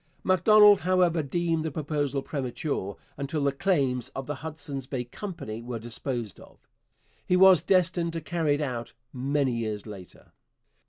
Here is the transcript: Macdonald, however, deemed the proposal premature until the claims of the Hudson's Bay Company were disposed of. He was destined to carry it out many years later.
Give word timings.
Macdonald, 0.23 0.79
however, 0.79 1.21
deemed 1.21 1.63
the 1.63 1.69
proposal 1.69 2.23
premature 2.23 2.97
until 3.17 3.43
the 3.43 3.51
claims 3.51 4.09
of 4.15 4.25
the 4.25 4.33
Hudson's 4.41 4.87
Bay 4.87 5.03
Company 5.03 5.61
were 5.61 5.77
disposed 5.77 6.39
of. 6.39 6.67
He 7.23 7.37
was 7.37 7.61
destined 7.61 8.13
to 8.13 8.21
carry 8.21 8.55
it 8.55 8.61
out 8.61 8.93
many 9.13 9.51
years 9.51 9.85
later. 9.85 10.31